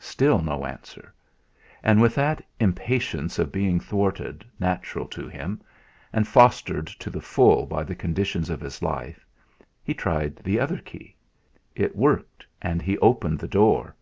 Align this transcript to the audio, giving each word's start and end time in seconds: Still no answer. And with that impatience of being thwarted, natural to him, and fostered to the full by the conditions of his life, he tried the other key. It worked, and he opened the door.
Still 0.00 0.40
no 0.40 0.66
answer. 0.66 1.14
And 1.82 1.98
with 1.98 2.14
that 2.14 2.42
impatience 2.60 3.38
of 3.38 3.50
being 3.50 3.80
thwarted, 3.80 4.44
natural 4.60 5.06
to 5.08 5.26
him, 5.28 5.62
and 6.12 6.28
fostered 6.28 6.88
to 6.88 7.08
the 7.08 7.22
full 7.22 7.64
by 7.64 7.84
the 7.84 7.94
conditions 7.94 8.50
of 8.50 8.60
his 8.60 8.82
life, 8.82 9.24
he 9.82 9.94
tried 9.94 10.36
the 10.44 10.60
other 10.60 10.76
key. 10.76 11.16
It 11.74 11.96
worked, 11.96 12.44
and 12.60 12.82
he 12.82 12.98
opened 12.98 13.38
the 13.38 13.48
door. 13.48 13.96